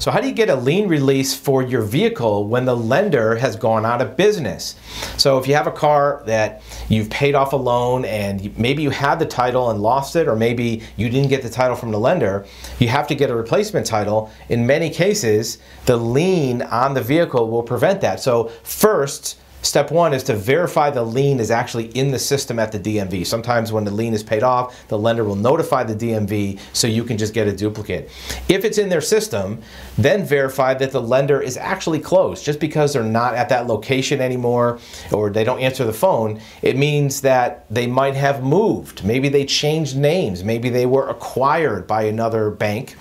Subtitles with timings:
[0.00, 3.54] So how do you get a lien release for your vehicle when the lender has
[3.54, 4.74] gone out of business?
[5.18, 8.88] So if you have a car that you've paid off a loan and maybe you
[8.88, 12.00] had the title and lost it or maybe you didn't get the title from the
[12.00, 12.46] lender,
[12.78, 14.30] you have to get a replacement title.
[14.48, 18.20] In many cases, the lien on the vehicle will prevent that.
[18.20, 22.72] So first, Step one is to verify the lien is actually in the system at
[22.72, 23.26] the DMV.
[23.26, 27.04] Sometimes when the lien is paid off, the lender will notify the DMV so you
[27.04, 28.10] can just get a duplicate.
[28.48, 29.60] If it's in their system,
[29.98, 32.44] then verify that the lender is actually closed.
[32.44, 34.78] Just because they're not at that location anymore
[35.12, 39.04] or they don't answer the phone, it means that they might have moved.
[39.04, 40.42] Maybe they changed names.
[40.42, 42.96] Maybe they were acquired by another bank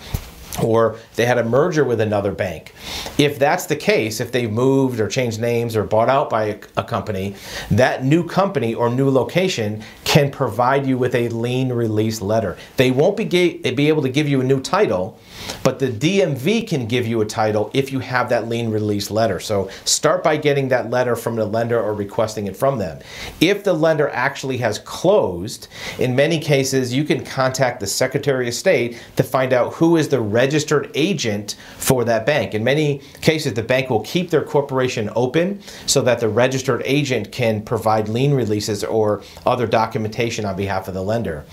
[0.64, 2.74] or they had a merger with another bank.
[3.18, 6.60] If that's the case, if they've moved or changed names or bought out by a,
[6.78, 7.36] a, company,
[7.72, 12.58] that new company or new location can provide you with a lien release letter.
[12.78, 15.20] They won't be, be able to give you a new title,
[15.62, 19.40] but the DMV can give you a title if you have that lien release letter.
[19.40, 23.00] So start by getting that letter from the lender or requesting it from them.
[23.40, 25.68] If the lender actually has closed,
[26.00, 30.10] in many cases, you can contact the Secretary of State to find out who is
[30.10, 32.56] the registered agent for that bank.
[32.56, 37.32] In many cases, the bank will keep their corporation open so that the registered agent
[37.32, 39.68] can provide lien releases or other
[40.00, 41.46] documentation on behalf of the lender.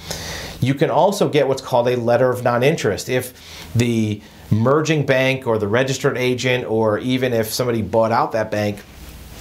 [0.61, 3.09] You can also get what's called a letter of non-interest.
[3.09, 3.35] If
[3.75, 8.79] the merging bank or the registered agent or even if somebody bought out that bank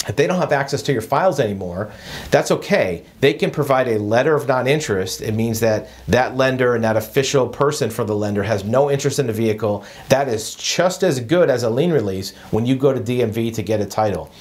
[0.07, 1.91] if they don't have access to your files anymore,
[2.29, 3.03] that's okay.
[3.21, 5.21] They can provide a letter of non-interest.
[5.21, 9.19] It means that that lender and that official person for the lender has no interest
[9.19, 9.83] in the vehicle.
[10.09, 13.63] That is just as good as a lien release when you go to DMV to
[13.63, 14.31] get a title.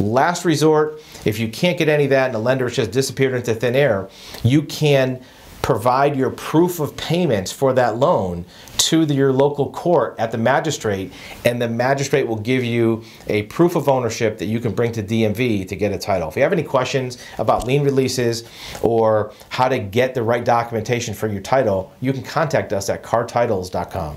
[0.00, 3.34] Last resort, if you can't get any of that and the lender has just disappeared
[3.34, 4.08] into thin air,
[4.42, 5.22] you can
[5.62, 8.44] provide your proof of payments for that loan
[8.76, 11.12] to the, your local court at the magistrate,
[11.44, 15.02] and the magistrate will give you a proof of ownership that you can bring to
[15.02, 16.28] DMV to get a title.
[16.28, 18.44] If you have any questions about lien releases
[18.82, 23.02] or how to get the right documentation for your title, you can contact us at
[23.02, 24.16] cartitles.com.